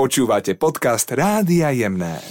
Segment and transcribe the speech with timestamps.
[0.00, 2.24] Počúvate podcast Rádia Jemné.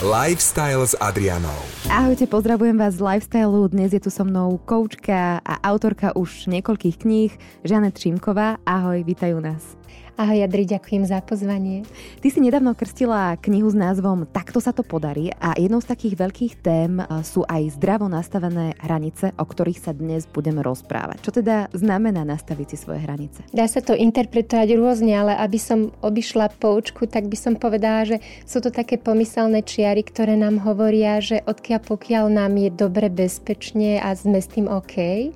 [0.00, 1.60] Lifestyle s Adrianou.
[1.92, 3.68] Ahojte, pozdravujem vás z Lifestyle.
[3.68, 7.28] Dnes je tu so mnou koučka a autorka už niekoľkých kníh,
[7.60, 8.56] Žanet Šimková.
[8.64, 9.76] Ahoj, vítajú nás.
[10.20, 11.80] Ahoj Jadri, ďakujem za pozvanie.
[12.20, 16.20] Ty si nedávno krstila knihu s názvom Takto sa to podarí a jednou z takých
[16.20, 21.24] veľkých tém sú aj zdravo nastavené hranice, o ktorých sa dnes budeme rozprávať.
[21.24, 23.48] Čo teda znamená nastaviť si svoje hranice?
[23.48, 28.20] Dá sa to interpretovať rôzne, ale aby som obišla poučku, tak by som povedala, že
[28.44, 33.96] sú to také pomyselné čiary, ktoré nám hovoria, že odkiaľ pokiaľ nám je dobre, bezpečne
[33.96, 35.32] a sme s tým OK,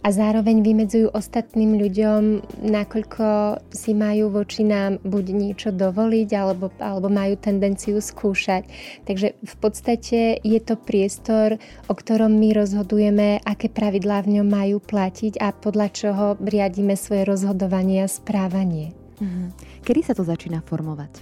[0.00, 2.22] a zároveň vymedzujú ostatným ľuďom,
[2.64, 3.26] nakoľko
[3.68, 8.64] si majú voči nám buď niečo dovoliť, alebo, alebo majú tendenciu skúšať.
[9.04, 14.76] Takže v podstate je to priestor, o ktorom my rozhodujeme, aké pravidlá v ňom majú
[14.80, 18.96] platiť a podľa čoho riadíme svoje rozhodovanie a správanie.
[19.20, 19.52] Mhm.
[19.84, 21.12] Kedy sa to začína formovať,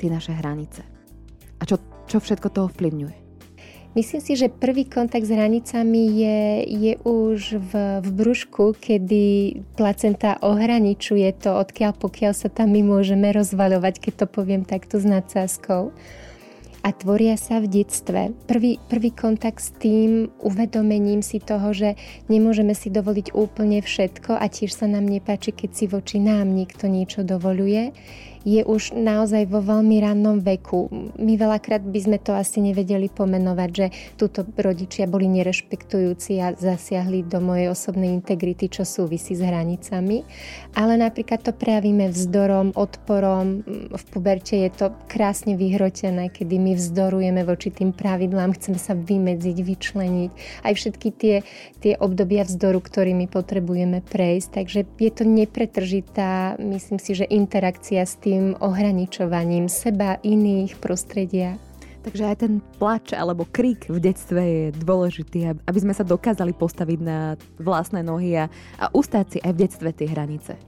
[0.00, 0.80] tie naše hranice?
[1.60, 1.76] A čo,
[2.08, 3.23] čo všetko to ovplyvňuje?
[3.94, 10.34] Myslím si, že prvý kontakt s hranicami je, je už v, v brúšku, kedy placenta
[10.42, 15.94] ohraničuje to, odkiaľ pokiaľ sa tam my môžeme rozvaľovať, keď to poviem takto s nadsázkou
[16.84, 18.36] a tvoria sa v detstve.
[18.44, 21.96] Prvý, prvý kontakt s tým uvedomením si toho, že
[22.28, 26.84] nemôžeme si dovoliť úplne všetko a tiež sa nám nepáči, keď si voči nám niekto
[26.90, 27.96] niečo dovoluje,
[28.44, 30.92] je už naozaj vo veľmi rannom veku.
[31.16, 33.86] My veľakrát by sme to asi nevedeli pomenovať, že
[34.20, 40.22] túto rodičia boli nerešpektujúci a zasiahli do mojej osobnej integrity, čo súvisí s hranicami.
[40.76, 43.64] Ale napríklad to prejavíme vzdorom, odporom.
[43.90, 49.56] V puberte je to krásne vyhrotené, kedy my vzdorujeme voči tým pravidlám, chceme sa vymedziť,
[49.56, 50.30] vyčleniť.
[50.68, 51.36] Aj všetky tie,
[51.80, 54.48] tie obdobia vzdoru, ktorými potrebujeme prejsť.
[54.52, 61.54] Takže je to nepretržitá, myslím si, že interakcia s tým, tým ohraničovaním seba, iných, prostredia.
[62.02, 66.98] Takže aj ten plač alebo krik v detstve je dôležitý, aby sme sa dokázali postaviť
[67.00, 70.58] na vlastné nohy a, a ustáť si aj v detstve tie hranice.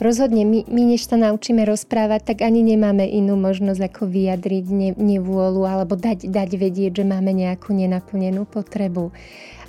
[0.00, 4.90] Rozhodne, my, my než sa naučíme rozprávať, tak ani nemáme inú možnosť ako vyjadriť ne,
[4.96, 9.12] nevôľu alebo dať, dať vedieť, že máme nejakú nenaplnenú potrebu.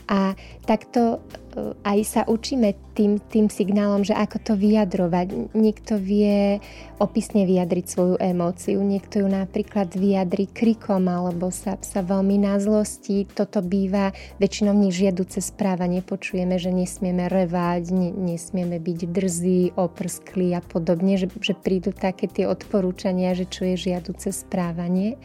[0.07, 1.19] A takto
[1.51, 5.51] e, aj sa učíme tým, tým signálom, že ako to vyjadrovať.
[5.51, 6.63] Niekto vie
[6.95, 13.27] opisne vyjadriť svoju emóciu, niekto ju napríklad vyjadri krikom alebo sa, sa veľmi na zlosti.
[13.27, 15.99] Toto býva väčšinou nežiaduce správanie.
[15.99, 22.31] Počujeme, že nesmieme revať, ne, nesmieme byť drzí, oprsklí a podobne, že, že prídu také
[22.31, 25.19] tie odporúčania, že čo je žiaduce správanie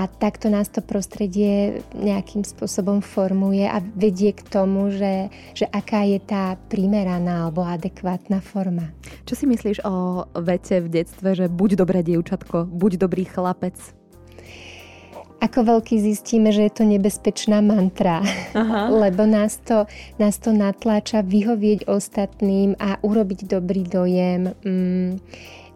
[0.00, 6.08] a takto nás to prostredie nejakým spôsobom formuje a vedie k tomu, že, že aká
[6.08, 8.96] je tá primeraná alebo adekvátna forma.
[9.28, 13.76] Čo si myslíš o vete v detstve, že buď dobré dievčatko, buď dobrý chlapec?
[15.40, 18.24] Ako veľký zistíme, že je to nebezpečná mantra,
[18.56, 18.88] Aha.
[19.04, 19.84] lebo nás to,
[20.16, 24.52] nás to natláča vyhovieť ostatným a urobiť dobrý dojem.
[24.64, 25.20] Mm,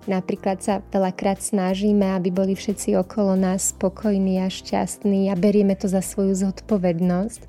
[0.05, 5.89] Napríklad sa veľakrát snažíme, aby boli všetci okolo nás spokojní a šťastní a berieme to
[5.89, 7.41] za svoju zodpovednosť.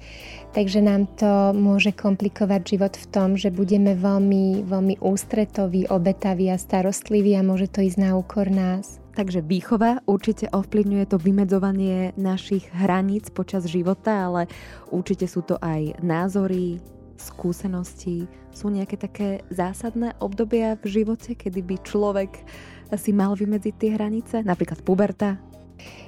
[0.55, 6.55] Takže nám to môže komplikovať život v tom, že budeme veľmi, veľmi ústretoví, obetaví a
[6.55, 9.03] starostliví a môže to ísť na úkor nás.
[9.19, 14.47] Takže výchova určite ovplyvňuje to vymedzovanie našich hraníc počas života, ale
[14.95, 16.79] určite sú to aj názory,
[17.19, 18.27] skúsenosti?
[18.55, 22.31] Sú nejaké také zásadné obdobia v živote, kedy by človek
[22.95, 24.35] si mal vymedziť tie hranice?
[24.47, 25.35] Napríklad puberta?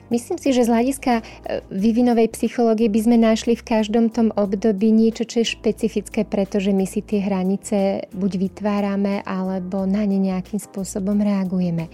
[0.08, 1.24] Myslím si, že z hľadiska e,
[1.68, 6.88] vývinovej psychológie by sme našli v každom tom období niečo, čo je špecifické, pretože my
[6.88, 11.92] si tie hranice buď vytvárame, alebo na ne nejakým spôsobom reagujeme.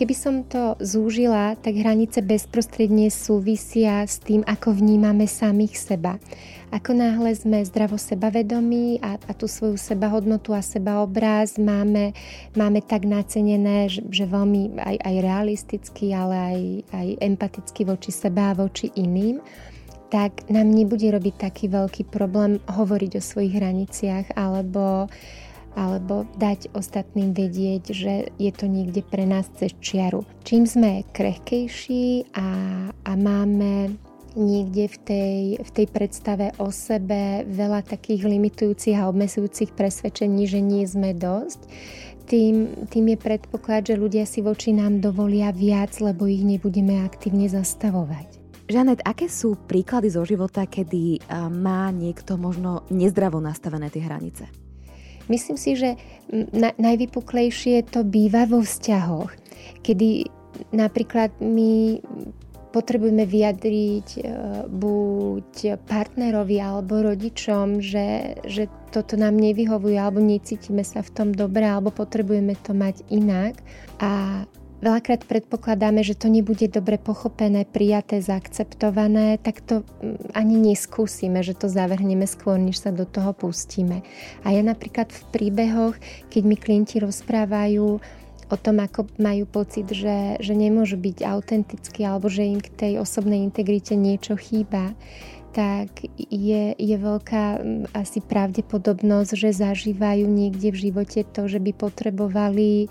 [0.00, 6.16] Keby som to zúžila, tak hranice bezprostredne súvisia s tým, ako vnímame samých seba.
[6.70, 12.14] Ako náhle sme zdravo sebavedomí a, a tú svoju sebahodnotu a sebaobráz máme,
[12.54, 16.60] máme tak nacenené, že, že veľmi aj, aj realisticky, ale aj,
[16.94, 19.42] aj empaticky voči seba a voči iným,
[20.10, 25.10] tak nám nebude robiť taký veľký problém hovoriť o svojich hraniciach alebo
[25.78, 30.26] alebo dať ostatným vedieť, že je to niekde pre nás cez čiaru.
[30.42, 32.48] Čím sme krehkejší a,
[32.90, 33.94] a máme
[34.38, 40.62] niekde v tej, v tej predstave o sebe veľa takých limitujúcich a obmedzujúcich presvedčení, že
[40.62, 41.66] nie sme dosť,
[42.30, 47.50] tým, tým je predpoklad, že ľudia si voči nám dovolia viac, lebo ich nebudeme aktívne
[47.50, 48.38] zastavovať.
[48.70, 54.46] Žanet, aké sú príklady zo života, kedy má niekto možno nezdravo nastavené tie hranice?
[55.30, 55.94] Myslím si, že
[56.50, 59.30] na, najvypuklejšie to býva vo vzťahoch,
[59.86, 60.26] kedy
[60.74, 62.02] napríklad my
[62.70, 64.22] potrebujeme vyjadriť e,
[64.70, 71.66] buď partnerovi alebo rodičom, že, že toto nám nevyhovuje alebo necítime sa v tom dobre
[71.66, 73.58] alebo potrebujeme to mať inak.
[73.98, 74.42] A
[74.80, 81.56] veľakrát predpokladáme, že to nebude dobre pochopené, prijaté, zaakceptované, tak to mm, ani neskúsime, že
[81.56, 84.02] to zavrhneme skôr, než sa do toho pustíme.
[84.44, 85.96] A ja napríklad v príbehoch,
[86.32, 88.00] keď mi klienti rozprávajú
[88.50, 92.92] o tom, ako majú pocit, že, že nemôžu byť autentickí alebo že im k tej
[92.98, 94.98] osobnej integrite niečo chýba,
[95.50, 97.58] tak je, je veľká
[97.90, 102.86] asi pravdepodobnosť, že zažívajú niekde v živote to, že by potrebovali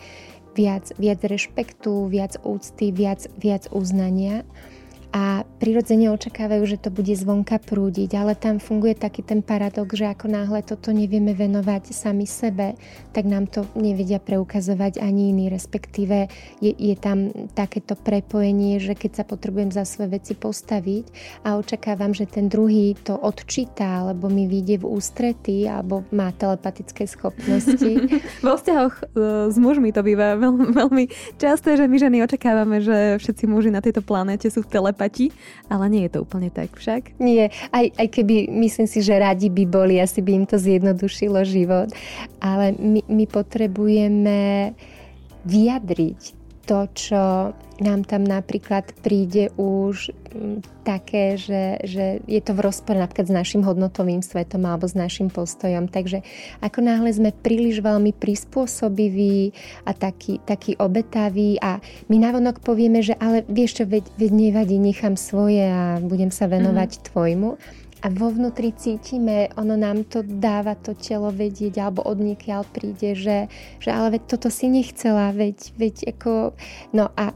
[0.56, 4.44] viac, viac rešpektu, viac úcty, viac, viac uznania
[5.10, 10.06] a prirodzene očakávajú, že to bude zvonka prúdiť, ale tam funguje taký ten paradox, že
[10.06, 12.78] ako náhle toto nevieme venovať sami sebe,
[13.10, 16.30] tak nám to nevedia preukazovať ani iní, respektíve
[16.62, 21.06] je, je tam takéto prepojenie, že keď sa potrebujem za svoje veci postaviť
[21.42, 27.10] a očakávam, že ten druhý to odčíta, alebo mi vyjde v ústrety, alebo má telepatické
[27.10, 27.98] schopnosti.
[28.46, 29.04] Vo vzťahoch e,
[29.50, 31.04] s mužmi to býva veľmi, veľmi
[31.42, 35.32] časté, že my ženy očakávame, že všetci muži na tejto planete sú v telepati telepati,
[35.72, 37.16] ale nie je to úplne tak však.
[37.24, 41.40] Nie, aj, aj keby myslím si, že radi by boli, asi by im to zjednodušilo
[41.48, 41.88] život,
[42.44, 44.72] ale my, my potrebujeme
[45.48, 46.39] vyjadriť
[46.70, 47.22] to, čo
[47.82, 53.34] nám tam napríklad príde už mm, také, že, že je to v rozpore napríklad s
[53.34, 55.90] našim hodnotovým svetom alebo s našim postojom.
[55.90, 56.22] Takže
[56.62, 59.56] ako náhle sme príliš veľmi prispôsobiví
[59.90, 64.78] a taký, taký obetavý a my navonok povieme, že ale vieš čo, veď, veď nevadí,
[64.78, 67.08] nechám svoje a budem sa venovať mm-hmm.
[67.10, 67.52] tvojmu
[68.00, 73.52] a vo vnútri cítime, ono nám to dáva to telo vedieť, alebo odniekiaľ príde, že,
[73.84, 76.56] že ale veď toto si nechcela, veď, veď ako...
[76.96, 77.36] No a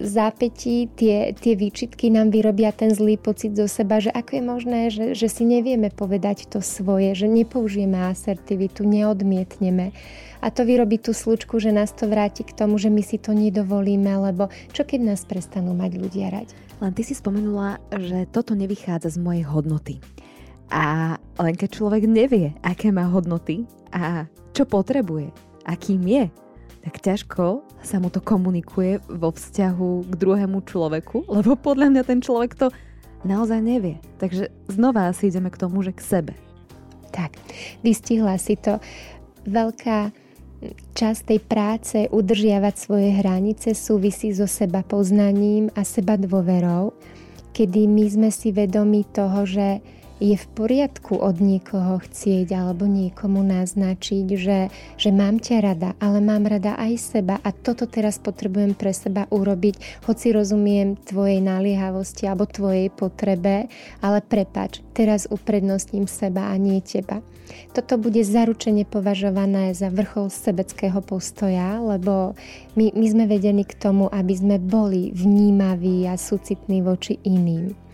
[0.00, 4.80] zápätí tie, tie výčitky nám vyrobia ten zlý pocit zo seba, že ako je možné,
[4.92, 9.96] že, že si nevieme povedať to svoje, že nepoužijeme asertivitu, neodmietneme.
[10.44, 13.32] A to vyrobí tú slučku, že nás to vráti k tomu, že my si to
[13.32, 16.52] nedovolíme, lebo čo keď nás prestanú mať ľudia rať?
[16.78, 19.96] Len ty si spomenula, že toto nevychádza z mojej hodnoty.
[20.68, 23.64] A len keď človek nevie, aké má hodnoty
[23.94, 25.32] a čo potrebuje,
[25.64, 26.24] akým je,
[26.86, 32.22] tak ťažko sa mu to komunikuje vo vzťahu k druhému človeku, lebo podľa mňa ten
[32.22, 32.70] človek to
[33.26, 33.98] naozaj nevie.
[34.22, 36.32] Takže znova si ideme k tomu, že k sebe.
[37.10, 37.34] Tak,
[37.82, 38.78] vystihla si to.
[39.50, 40.14] Veľká
[40.94, 46.94] časť tej práce udržiavať svoje hranice súvisí so seba poznaním a seba dôverou,
[47.50, 49.82] kedy my sme si vedomi toho, že
[50.16, 56.24] je v poriadku od niekoho chcieť alebo niekomu naznačiť, že, že mám ťa rada, ale
[56.24, 62.24] mám rada aj seba a toto teraz potrebujem pre seba urobiť, hoci rozumiem tvojej naliehavosti
[62.24, 63.68] alebo tvojej potrebe,
[64.00, 67.20] ale prepač, teraz uprednostním seba a nie teba.
[67.76, 72.34] Toto bude zaručene považované za vrchol sebeckého postoja, lebo
[72.74, 77.86] my, my sme vedení k tomu, aby sme boli vnímaví a súcitní voči iným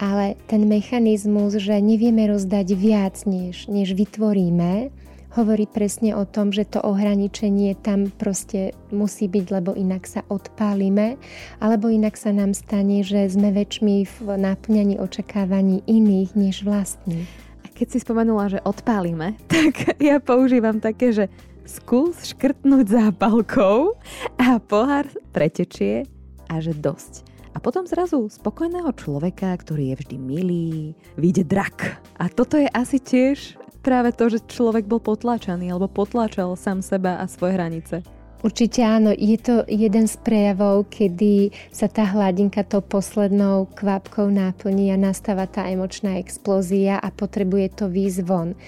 [0.00, 4.92] ale ten mechanizmus, že nevieme rozdať viac, než, než vytvoríme,
[5.32, 11.16] hovorí presne o tom, že to ohraničenie tam proste musí byť, lebo inak sa odpálime,
[11.58, 17.24] alebo inak sa nám stane, že sme väčšmi v náplňaní očakávaní iných než vlastní.
[17.64, 21.24] A keď si spomenula, že odpálime, tak ja používam také, že
[21.64, 23.96] skús škrtnúť zápalkou
[24.36, 26.04] a pohár pretečie
[26.50, 27.31] a že dosť.
[27.52, 32.00] A potom zrazu spokojného človeka, ktorý je vždy milý, vyjde drak.
[32.16, 37.20] A toto je asi tiež práve to, že človek bol potláčaný alebo potláčal sám seba
[37.20, 37.96] a svoje hranice.
[38.42, 44.90] Určite áno, je to jeden z prejavov, kedy sa tá hladinka tou poslednou kvapkou náplní
[44.90, 48.58] a nastáva tá emočná explózia a potrebuje to výjsť von.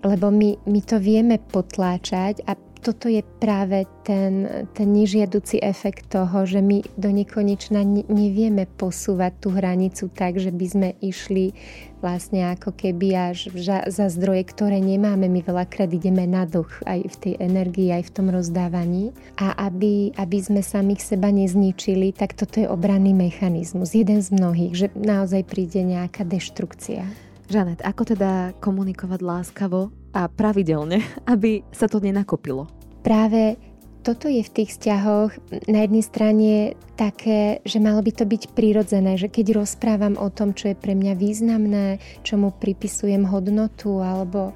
[0.00, 6.48] Lebo my, my to vieme potláčať a toto je práve ten, ten nežiaduci efekt toho,
[6.48, 11.52] že my do nekonečna nevieme posúvať tú hranicu tak, že by sme išli
[12.00, 13.52] vlastne ako keby až
[13.86, 15.28] za zdroje, ktoré nemáme.
[15.28, 19.12] My veľakrát ideme na duch aj v tej energii, aj v tom rozdávaní.
[19.36, 23.92] A aby, aby sme samých seba nezničili, tak toto je obranný mechanizmus.
[23.92, 27.29] Jeden z mnohých, že naozaj príde nejaká deštrukcia.
[27.50, 31.02] Žanet, ako teda komunikovať láskavo a pravidelne,
[31.34, 32.70] aby sa to nenakopilo?
[33.02, 33.58] Práve
[34.06, 35.34] toto je v tých vzťahoch
[35.66, 36.52] na jednej strane
[36.94, 40.94] také, že malo by to byť prirodzené, že keď rozprávam o tom, čo je pre
[40.94, 44.54] mňa významné, čomu pripisujem hodnotu alebo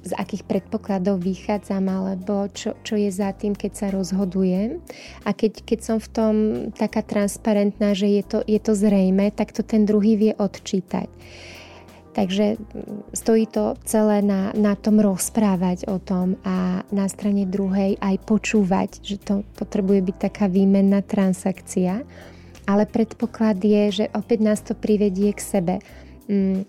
[0.00, 4.80] z akých predpokladov vychádzam alebo čo, čo je za tým, keď sa rozhodujem.
[5.28, 6.34] A keď, keď som v tom
[6.72, 11.10] taká transparentná, že je to, je to zrejme, tak to ten druhý vie odčítať.
[12.20, 12.60] Takže
[13.16, 19.00] stojí to celé na, na tom rozprávať o tom a na strane druhej aj počúvať,
[19.00, 22.04] že to potrebuje byť taká výmenná transakcia.
[22.68, 25.74] Ale predpoklad je, že opäť nás to privedie k sebe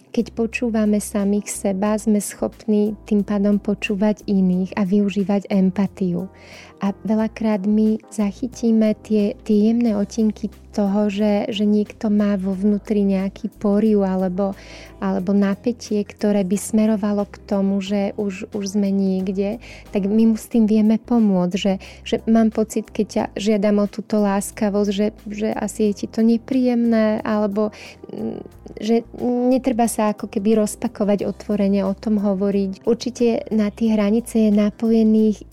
[0.09, 6.33] keď počúvame samých seba, sme schopní tým pádom počúvať iných a využívať empatiu.
[6.81, 13.05] A veľakrát my zachytíme tie, tie jemné otinky toho, že, že niekto má vo vnútri
[13.05, 14.57] nejaký poriu alebo,
[14.97, 19.61] alebo napätie, ktoré by smerovalo k tomu, že už, už sme niekde,
[19.93, 23.85] tak my mu s tým vieme pomôcť, že, že mám pocit, keď ťa žiadam o
[23.85, 27.69] túto láskavosť, že, že asi je ti to nepríjemné, alebo
[28.09, 28.41] mm,
[28.81, 29.03] že
[29.51, 32.87] netreba sa ako keby rozpakovať otvorene o tom hovoriť.
[32.87, 35.43] Určite na tie hranice je napojených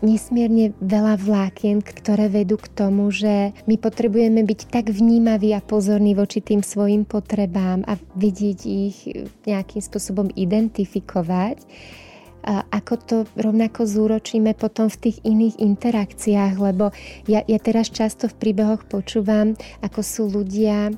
[0.00, 6.14] nesmierne veľa vlákien, ktoré vedú k tomu, že my potrebujeme byť tak vnímaví a pozorní
[6.14, 8.96] voči tým svojim potrebám a vidieť ich
[9.44, 11.66] nejakým spôsobom identifikovať.
[12.48, 16.94] A ako to rovnako zúročíme potom v tých iných interakciách, lebo
[17.28, 19.52] ja, ja teraz často v príbehoch počúvam,
[19.84, 20.94] ako sú ľudia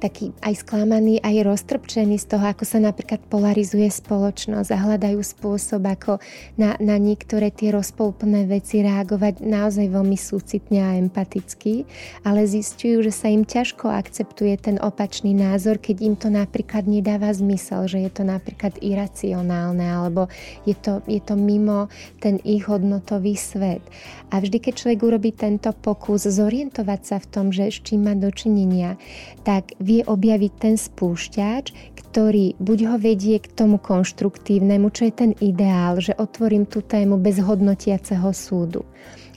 [0.00, 5.84] taký aj sklamaný, aj roztrpčený z toho, ako sa napríklad polarizuje spoločnosť a hľadajú spôsob,
[5.84, 6.16] ako
[6.56, 11.84] na, na niektoré tie rozpolpné veci reagovať naozaj veľmi súcitne a empaticky,
[12.24, 17.28] ale zistujú, že sa im ťažko akceptuje ten opačný názor, keď im to napríklad nedáva
[17.36, 20.32] zmysel, že je to napríklad iracionálne alebo
[20.64, 21.92] je to, je to mimo
[22.24, 23.84] ten ich hodnotový svet.
[24.32, 28.14] A vždy, keď človek urobí tento pokus zorientovať sa v tom, že s čím má
[28.14, 28.94] dočinenia,
[29.42, 35.32] tak vie objaviť ten spúšťač, ktorý buď ho vedie k tomu konštruktívnemu, čo je ten
[35.42, 38.86] ideál, že otvorím tú tému bez hodnotiaceho súdu.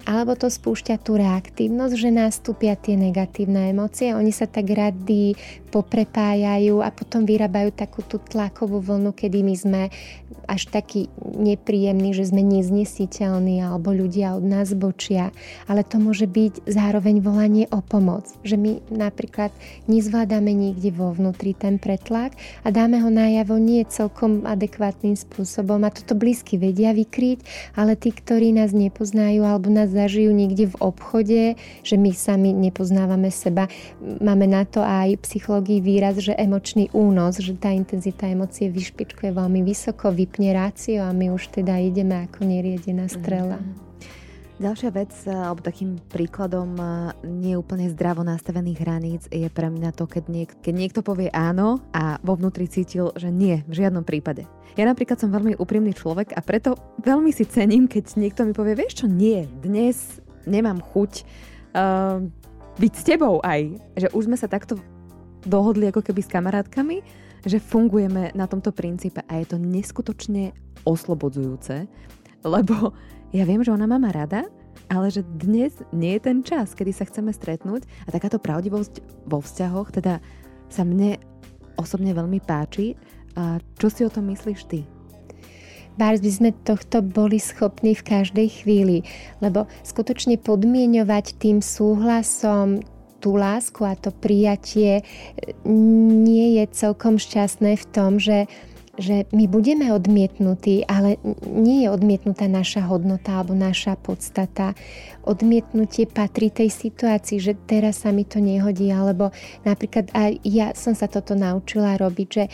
[0.04, 5.34] Alebo to spúšťa tú reaktívnosť, že nastúpia tie negatívne emócie, oni sa tak rady
[5.74, 9.82] poprepájajú a potom vyrábajú takú tú tlakovú vlnu, kedy my sme
[10.46, 15.34] až taký nepríjemní, že sme neznesiteľní alebo ľudia od nás bočia.
[15.66, 19.50] Ale to môže byť zároveň volanie o pomoc, že my napríklad
[19.90, 25.90] nezvládame niekde vo vnútri ten pretlak a dáme ho najavo nie celkom adekvátnym spôsobom a
[25.90, 27.40] toto blízky vedia vykryť,
[27.74, 31.42] ale tí, ktorí nás nepoznajú alebo nás zažijú niekde v obchode,
[31.82, 33.72] že my sami nepoznávame seba.
[34.00, 35.24] Máme na to aj
[35.64, 41.16] psychológii výraz, že emočný únos, že tá intenzita emócie vyšpičkuje veľmi vysoko, vypne rácio a
[41.16, 43.64] my už teda ideme ako neriedená strela.
[43.64, 44.60] Mm-hmm.
[44.60, 46.76] Ďalšia vec, alebo takým príkladom
[47.24, 52.20] neúplne zdravo nastavených hraníc je pre mňa to, keď, niek- keď niekto povie áno a
[52.20, 54.44] vo vnútri cítil, že nie, v žiadnom prípade.
[54.76, 56.76] Ja napríklad som veľmi úprimný človek a preto
[57.08, 61.24] veľmi si cením, keď niekto mi povie, vieš čo, nie, dnes nemám chuť
[61.72, 62.20] uh,
[62.78, 63.80] byť s tebou aj.
[63.96, 64.76] Že už sme sa takto
[65.44, 66.98] dohodli ako keby s kamarátkami,
[67.44, 70.56] že fungujeme na tomto princípe a je to neskutočne
[70.88, 71.88] oslobodzujúce,
[72.44, 72.96] lebo
[73.36, 74.48] ja viem, že ona má rada,
[74.92, 79.40] ale že dnes nie je ten čas, kedy sa chceme stretnúť a takáto pravdivosť vo
[79.40, 80.20] vzťahoch teda
[80.70, 81.20] sa mne
[81.80, 82.94] osobne veľmi páči
[83.34, 84.86] a čo si o tom myslíš ty?
[85.94, 89.06] Bárs by sme tohto boli schopní v každej chvíli,
[89.46, 92.82] lebo skutočne podmienovať tým súhlasom
[93.24, 95.08] tú lásku a to prijatie
[95.64, 98.52] nie je celkom šťastné v tom, že
[98.94, 101.18] že my budeme odmietnutí, ale
[101.50, 104.78] nie je odmietnutá naša hodnota alebo naša podstata.
[105.26, 109.34] Odmietnutie patrí tej situácii, že teraz sa mi to nehodí, alebo
[109.66, 112.46] napríklad aj ja som sa toto naučila robiť, že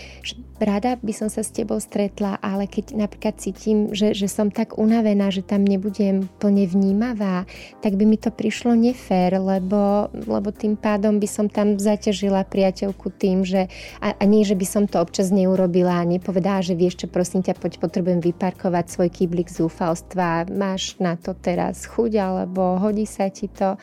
[0.60, 4.75] rada by som sa s tebou stretla, ale keď napríklad cítim, že, že som tak
[4.75, 7.48] unavená, že tam nebudem plne vnímavá,
[7.79, 13.08] tak by mi to prišlo nefér, lebo, lebo tým pádom by som tam zaťažila priateľku
[13.15, 13.72] tým, že
[14.03, 17.41] a, a nie, že by som to občas neurobila a nepovedala, že vieš čo, prosím
[17.41, 23.33] ťa, poď, potrebujem vyparkovať svoj kýblik zúfalstva, máš na to teraz chuť, alebo hodí sa
[23.33, 23.81] ti to.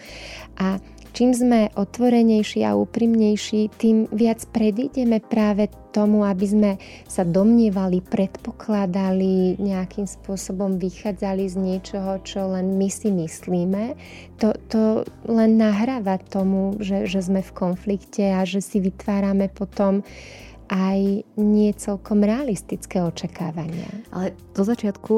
[0.63, 0.79] A
[1.17, 6.71] Čím sme otvorenejší a úprimnejší, tým viac predídeme práve tomu, aby sme
[7.09, 13.97] sa domnievali, predpokladali, nejakým spôsobom vychádzali z niečoho, čo len my si myslíme.
[14.45, 20.05] To, to len nahráva tomu, že, že sme v konflikte a že si vytvárame potom
[20.71, 23.89] aj nie celkom realistické očakávania.
[24.11, 25.15] Ale do začiatku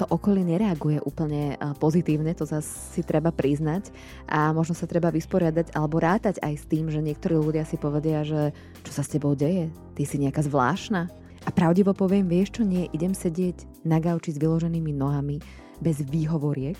[0.00, 3.92] to okolie nereaguje úplne pozitívne, to zase si treba priznať
[4.26, 8.26] a možno sa treba vysporiadať alebo rátať aj s tým, že niektorí ľudia si povedia,
[8.26, 8.50] že
[8.82, 11.06] čo sa s tebou deje, ty si nejaká zvláštna.
[11.42, 15.42] A pravdivo poviem, vieš čo nie, idem sedieť na gauči s vyloženými nohami,
[15.82, 16.78] bez výhovoriek.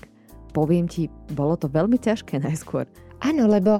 [0.55, 2.87] Poviem ti, bolo to veľmi ťažké najskôr.
[3.23, 3.79] Áno, lebo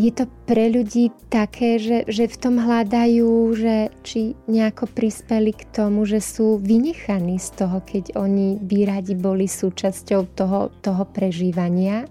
[0.00, 5.68] je to pre ľudí také, že, že v tom hľadajú, že či nejako prispeli k
[5.68, 12.08] tomu, že sú vynechaní z toho, keď oni by radi boli súčasťou toho, toho prežívania.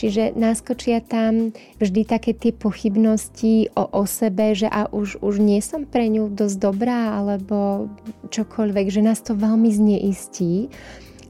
[0.00, 5.60] Čiže naskočia tam vždy také tie pochybnosti o, o sebe, že a už, už nie
[5.60, 7.92] som pre ňu dosť dobrá, alebo
[8.32, 10.72] čokoľvek, že nás to veľmi zneistí.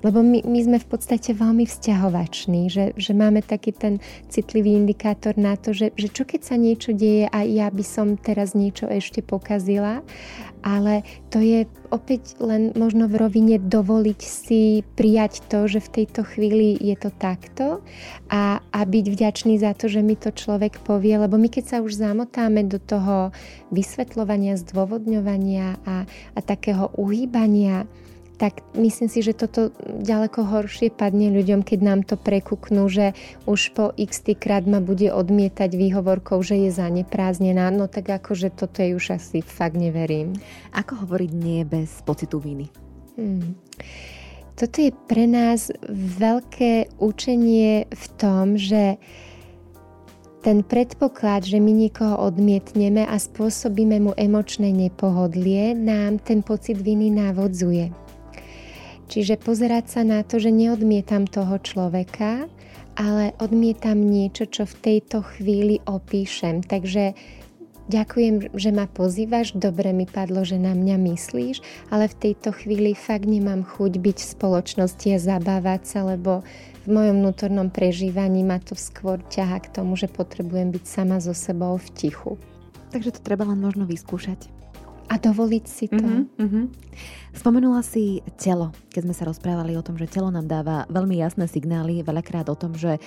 [0.00, 4.00] Lebo my, my sme v podstate veľmi vzťahovační, že, že máme taký ten
[4.32, 8.16] citlivý indikátor na to, že, že čo keď sa niečo deje a ja by som
[8.16, 10.00] teraz niečo ešte pokazila,
[10.60, 16.24] ale to je opäť len možno v rovine dovoliť si prijať to, že v tejto
[16.24, 17.80] chvíli je to takto
[18.28, 21.78] a, a byť vďačný za to, že mi to človek povie, lebo my keď sa
[21.80, 23.32] už zamotáme do toho
[23.72, 27.88] vysvetľovania, zdôvodňovania a, a takého uhýbania,
[28.40, 33.12] tak myslím si, že toto ďaleko horšie padne ľuďom, keď nám to prekúknú, že
[33.44, 37.68] už po x krát ma bude odmietať výhovorkou, že je zaneprázdnená.
[37.68, 40.32] No tak akože toto je už asi fakt neverím.
[40.72, 42.72] Ako hovoriť nie bez pocitu viny?
[43.20, 43.52] Hmm.
[44.56, 48.96] Toto je pre nás veľké učenie v tom, že
[50.40, 57.12] ten predpoklad, že my niekoho odmietneme a spôsobíme mu emočné nepohodlie, nám ten pocit viny
[57.12, 58.09] navodzuje.
[59.10, 62.46] Čiže pozerať sa na to, že neodmietam toho človeka,
[62.94, 66.62] ale odmietam niečo, čo v tejto chvíli opíšem.
[66.62, 67.18] Takže
[67.90, 71.58] ďakujem, že ma pozývaš, dobre mi padlo, že na mňa myslíš,
[71.90, 76.46] ale v tejto chvíli fakt nemám chuť byť v spoločnosti a zabávať sa, lebo
[76.86, 81.34] v mojom vnútornom prežívaní ma to skôr ťaha k tomu, že potrebujem byť sama so
[81.34, 82.38] sebou v tichu.
[82.94, 84.59] Takže to treba len možno vyskúšať
[85.10, 85.98] a dovoliť si to.
[85.98, 86.64] Uh-huh, uh-huh.
[87.34, 91.50] Spomenula si telo, keď sme sa rozprávali o tom, že telo nám dáva veľmi jasné
[91.50, 93.02] signály, veľakrát o tom, že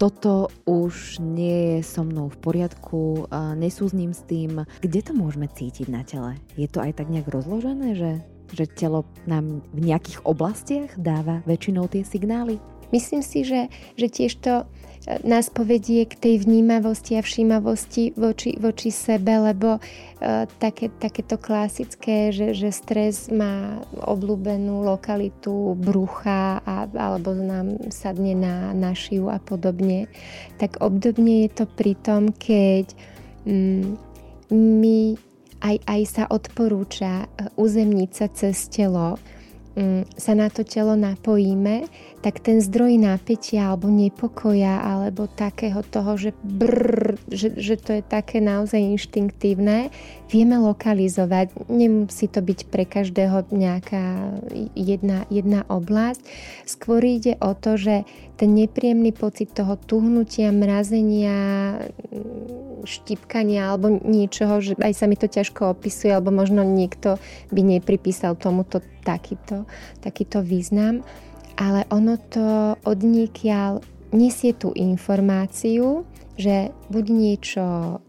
[0.00, 4.64] toto už nie je so mnou v poriadku, nesúzním s tým.
[4.80, 6.40] Kde to môžeme cítiť na tele?
[6.56, 8.12] Je to aj tak nejak rozložené, že,
[8.50, 12.58] že telo nám v nejakých oblastiach dáva väčšinou tie signály?
[12.90, 14.66] Myslím si, že, že tiež to
[15.02, 22.30] nás povedie k tej vnímavosti a všímavosti voči, voči sebe, lebo uh, také, takéto klasické,
[22.30, 29.42] že, že stres má obľúbenú lokalitu brucha a, alebo nám sadne na, na šiju a
[29.42, 30.06] podobne,
[30.62, 32.94] tak obdobne je to pri tom, keď
[33.42, 33.98] mm,
[34.54, 35.18] my
[35.62, 39.18] aj, aj sa odporúča e, uzemniť sa cez telo,
[39.78, 41.86] mm, sa na to telo napojíme,
[42.22, 48.02] tak ten zdroj napätia alebo nepokoja alebo takého toho, že brr, že, že to je
[48.06, 49.90] také naozaj inštinktívne,
[50.30, 51.66] vieme lokalizovať.
[51.66, 54.38] Nemusí to byť pre každého nejaká
[54.78, 56.22] jedna, jedna oblasť.
[56.62, 58.06] Skôr ide o to, že
[58.38, 61.82] ten nepríjemný pocit toho tuhnutia, mrazenia,
[62.86, 67.18] štipkania alebo niečoho, že aj sa mi to ťažko opisuje, alebo možno niekto
[67.50, 69.66] by nepripísal tomuto takýto,
[69.98, 71.02] takýto význam
[71.56, 76.04] ale ono to odnikiaľ nesie tú informáciu,
[76.36, 77.66] že buď niečo,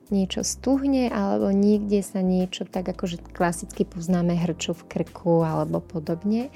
[0.07, 6.47] niečo stuhne, alebo niekde sa niečo, tak akože klasicky poznáme hrču v krku alebo podobne,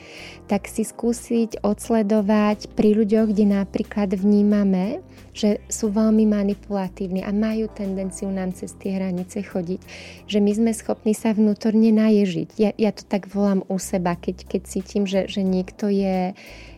[0.47, 5.03] tak si skúsiť odsledovať pri ľuďoch, kde napríklad vnímame,
[5.35, 9.81] že sú veľmi manipulatívni a majú tendenciu nám cez tie hranice chodiť,
[10.25, 12.49] že my sme schopní sa vnútorne naježiť.
[12.57, 16.31] Ja, ja to tak volám u seba, keď, keď cítim, že, že niekto je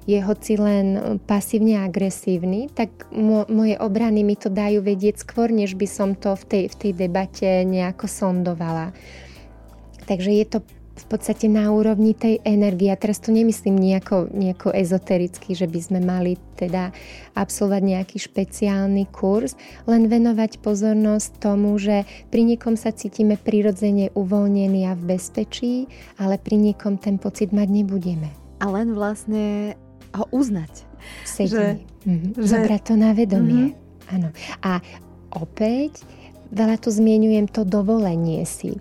[0.10, 5.78] je hoci len pasívne agresívny, tak mo- moje obrany mi to dajú vedieť skôr, než
[5.78, 8.90] by som to v tej, v tej debate nejako sondovala.
[10.10, 10.60] Takže je to
[11.00, 12.92] v podstate na úrovni tej energie.
[12.92, 16.92] A teraz to nemyslím nejako, nejako ezotericky, že by sme mali teda
[17.40, 19.56] absolvovať nejaký špeciálny kurz,
[19.88, 25.88] len venovať pozornosť tomu, že pri niekom sa cítime prirodzene uvoľnení a v bezpečí,
[26.20, 28.28] ale pri niekom ten pocit mať nebudeme.
[28.60, 29.80] A len vlastne
[30.16, 30.86] ho uznať.
[31.24, 31.56] Sedí.
[31.56, 31.66] Že,
[32.06, 32.32] mm-hmm.
[32.38, 32.48] že...
[32.48, 33.74] Zobrať to na vedomie.
[33.74, 34.14] Mm-hmm.
[34.14, 34.30] Áno.
[34.66, 34.82] A
[35.34, 36.02] opäť
[36.50, 38.78] veľa tu zmienujem to dovolenie si.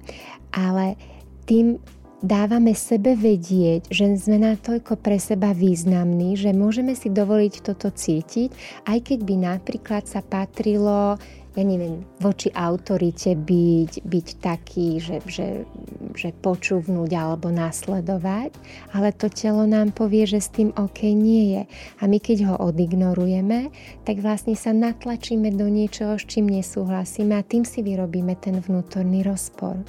[0.52, 0.96] Ale
[1.44, 1.76] tým
[2.18, 8.50] dávame sebe vedieť, že sme natoľko pre seba významní, že môžeme si dovoliť toto cítiť,
[8.90, 11.20] aj keď by napríklad sa patrilo
[11.58, 15.66] ja neviem, voči autorite byť, byť taký, že, že,
[16.14, 18.54] že počúvnuť alebo nasledovať,
[18.94, 21.62] ale to telo nám povie, že s tým OK nie je.
[21.98, 23.74] A my keď ho odignorujeme,
[24.06, 29.26] tak vlastne sa natlačíme do niečoho, s čím nesúhlasíme a tým si vyrobíme ten vnútorný
[29.26, 29.82] rozpor.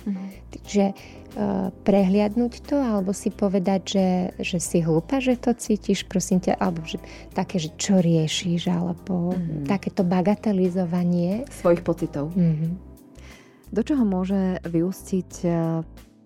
[0.49, 1.19] Takže uh,
[1.85, 4.07] prehliadnúť to alebo si povedať, že,
[4.41, 6.97] že si hlúpa, že to cítiš, prosím ťa, alebo že,
[7.37, 9.69] také, že čo riešiš, alebo mm-hmm.
[9.69, 12.33] takéto bagatelizovanie svojich pocitov.
[12.33, 12.71] Mm-hmm.
[13.69, 15.49] Do čoho môže vyústiť e,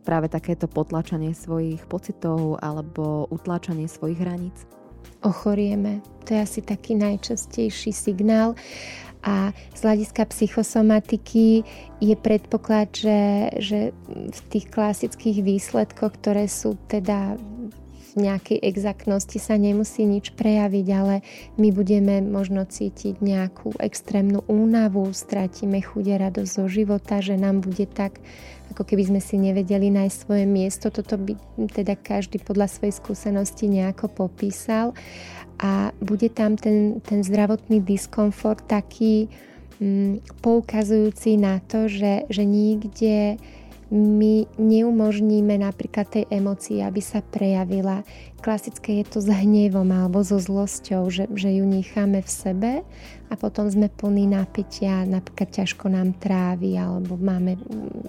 [0.08, 4.64] práve takéto potlačanie svojich pocitov alebo utláčanie svojich hraníc?
[5.24, 6.00] Ochorieme.
[6.28, 8.56] To je asi taký najčastejší signál.
[9.24, 11.64] A z hľadiska psychosomatiky
[12.04, 13.22] je predpoklad, že,
[13.64, 13.80] že
[14.12, 17.40] v tých klasických výsledkoch, ktoré sú teda
[18.14, 21.16] nejakej exaktnosti sa nemusí nič prejaviť, ale
[21.58, 27.90] my budeme možno cítiť nejakú extrémnu únavu, stratíme chude radosť zo života, že nám bude
[27.90, 28.22] tak,
[28.74, 30.90] ako keby sme si nevedeli nájsť svoje miesto.
[30.90, 31.38] Toto by
[31.72, 34.98] teda každý podľa svojej skúsenosti nejako popísal.
[35.62, 39.30] A bude tam ten, ten zdravotný diskomfort taký
[39.78, 43.38] mm, poukazujúci na to, že, že nikde
[43.94, 48.02] my neumožníme napríklad tej emocii, aby sa prejavila.
[48.42, 52.72] Klasické je to s hnevom alebo so zlosťou, že, že ju necháme v sebe
[53.30, 57.62] a potom sme plní napätia, napríklad ťažko nám trávi alebo máme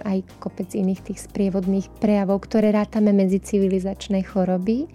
[0.09, 4.89] aj kopec iných tých sprievodných prejavov, ktoré rátame medzi civilizačné choroby,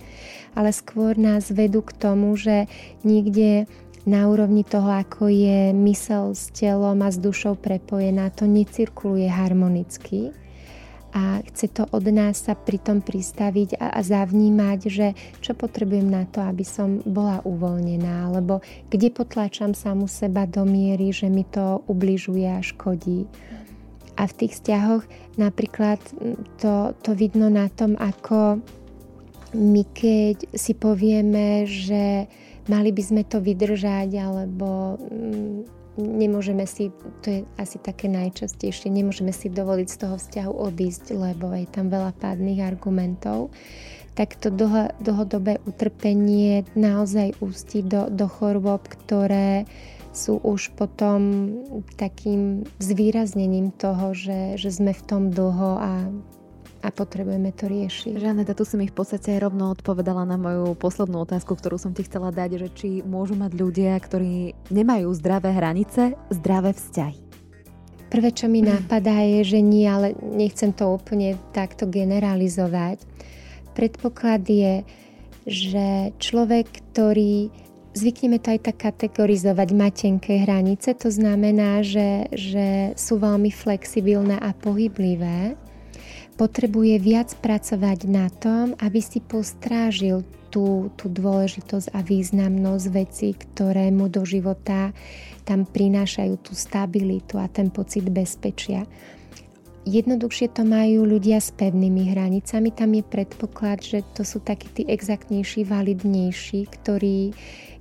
[0.58, 2.66] ale skôr nás vedú k tomu, že
[3.06, 3.70] niekde
[4.10, 10.34] na úrovni toho, ako je mysel s telom a s dušou prepojená, to necirkuluje harmonicky
[11.10, 15.08] a chce to od nás sa pri tom pristaviť a, a zavnímať, že
[15.42, 18.62] čo potrebujem na to, aby som bola uvoľnená, alebo
[18.94, 23.26] kde potláčam samu seba do miery, že mi to ubližuje a škodí.
[24.20, 25.04] A v tých vzťahoch
[25.40, 25.98] napríklad
[26.60, 28.60] to, to vidno na tom, ako
[29.56, 32.30] my keď si povieme, že
[32.70, 35.00] mali by sme to vydržať, alebo
[36.00, 41.52] nemôžeme si, to je asi také najčastejšie, nemôžeme si dovoliť z toho vzťahu obísť, lebo
[41.52, 43.52] je tam veľa pádnych argumentov,
[44.16, 49.68] tak to dlho, dlhodobé utrpenie naozaj ústí do, do chorôb, ktoré
[50.10, 51.52] sú už potom
[51.96, 55.92] takým zvýraznením toho, že, že sme v tom dlho a
[56.80, 58.16] a potrebujeme to riešiť.
[58.16, 62.08] Žaneta, tu si mi v podstate rovno odpovedala na moju poslednú otázku, ktorú som ti
[62.08, 67.20] chcela dať, že či môžu mať ľudia, ktorí nemajú zdravé hranice, zdravé vzťahy.
[68.10, 73.06] Prvé, čo mi napadá, je, že nie, ale nechcem to úplne takto generalizovať.
[73.78, 74.82] Predpoklad je,
[75.46, 77.54] že človek, ktorý
[77.90, 84.38] Zvykneme to aj tak kategorizovať, má tenké hranice, to znamená, že, že sú veľmi flexibilné
[84.38, 85.58] a pohyblivé
[86.40, 93.92] potrebuje viac pracovať na tom, aby si postrážil tú, tú dôležitosť a významnosť veci, ktoré
[93.92, 94.96] mu do života
[95.44, 98.88] tam prinášajú tú stabilitu a ten pocit bezpečia.
[99.84, 102.70] Jednoduchšie to majú ľudia s pevnými hranicami.
[102.72, 107.34] Tam je predpoklad, že to sú takí tí exaktnejší, validnejší, ktorí,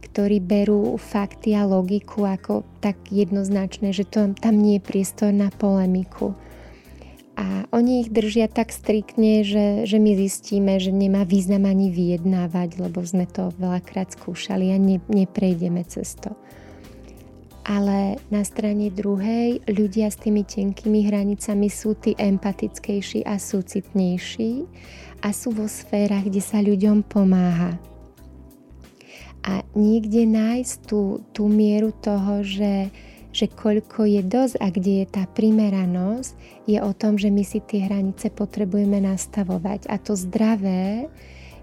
[0.09, 5.53] ktorí berú fakty a logiku ako tak jednoznačné, že to, tam nie je priestor na
[5.53, 6.33] polemiku
[7.39, 12.83] a oni ich držia tak striktne, že, že my zistíme, že nemá význam ani vyjednávať,
[12.83, 16.35] lebo sme to veľakrát skúšali a ne, neprejdeme cez to.
[17.63, 24.67] Ale na strane druhej ľudia s tými tenkými hranicami sú tí empatickejší a súcitnejší
[25.23, 27.79] a sú vo sférach, kde sa ľuďom pomáha.
[29.47, 32.91] A niekde nájsť tú, tú mieru toho, že,
[33.39, 36.35] že koľko je dosť a kde je tá primeranosť,
[36.67, 39.87] je o tom, že my si tie hranice potrebujeme nastavovať.
[39.87, 41.07] A to zdravé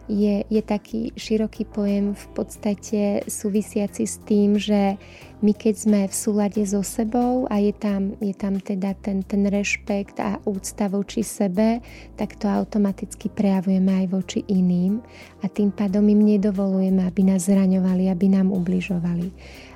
[0.08, 5.02] je, je taký široký pojem v podstate súvisiaci s tým, že
[5.42, 9.46] my keď sme v súlade so sebou a je tam, je tam teda ten, ten
[9.50, 11.82] rešpekt a úcta voči sebe,
[12.16, 15.02] tak to automaticky prejavujeme aj voči iným
[15.44, 19.30] a tým pádom im nedovolujeme, aby nás zraňovali, aby nám ubližovali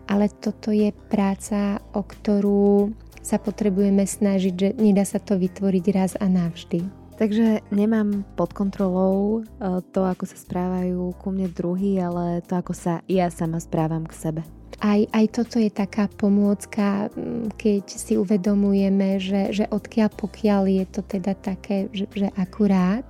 [0.09, 2.89] ale toto je práca, o ktorú
[3.21, 6.81] sa potrebujeme snažiť, že nedá sa to vytvoriť raz a navždy.
[7.19, 9.51] Takže nemám pod kontrolou e,
[9.91, 14.15] to, ako sa správajú ku mne druhý, ale to, ako sa ja sama správam k
[14.15, 14.41] sebe.
[14.79, 17.11] Aj, aj toto je taká pomôcka,
[17.59, 23.03] keď si uvedomujeme, že, že odkiaľ pokiaľ je to teda také, že, že akurát,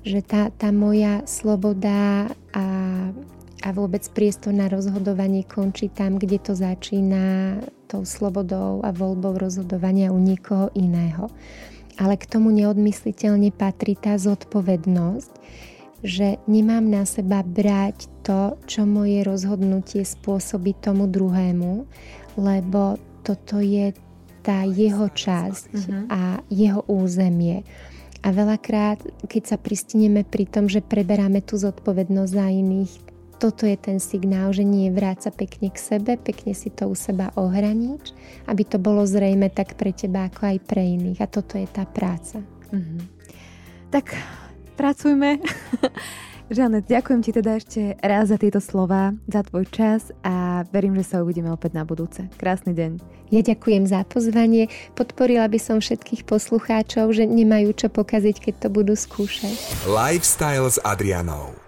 [0.00, 2.64] že tá, tá moja sloboda a
[3.66, 7.58] a vôbec priestor na rozhodovanie končí tam, kde to začína
[7.90, 11.26] tou slobodou a voľbou rozhodovania u niekoho iného.
[11.96, 15.32] ale k tomu neodmysliteľne patrí tá zodpovednosť,
[16.04, 21.88] že nemám na seba brať to, čo moje rozhodnutie spôsobí tomu druhému,
[22.36, 23.96] lebo toto je
[24.44, 26.02] tá jeho časť uh-huh.
[26.12, 27.64] a jeho územie.
[28.20, 33.76] A veľakrát, keď sa pristineme pri tom, že preberáme tú zodpovednosť za iných, toto je
[33.76, 38.16] ten signál, že nie vráť sa pekne k sebe, pekne si to u seba ohranič,
[38.48, 41.20] aby to bolo zrejme tak pre teba, ako aj pre iných.
[41.20, 42.40] A toto je tá práca.
[42.72, 43.00] Mm-hmm.
[43.92, 44.16] Tak
[44.74, 45.38] pracujme.
[46.46, 51.10] Žanet, ďakujem ti teda ešte raz za tieto slova, za tvoj čas a verím, že
[51.10, 52.30] sa uvidíme opäť na budúce.
[52.38, 53.02] Krásny deň.
[53.34, 54.70] Ja ďakujem za pozvanie.
[54.94, 59.58] Podporila by som všetkých poslucháčov, že nemajú čo pokaziť, keď to budú skúšať.
[59.90, 61.65] Lifestyle s Adrianou.